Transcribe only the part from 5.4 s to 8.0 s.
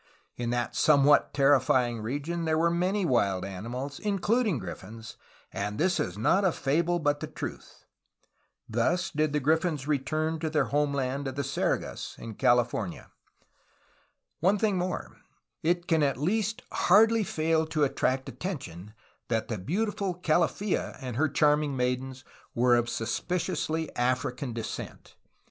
*^and this is not a fable but the truth."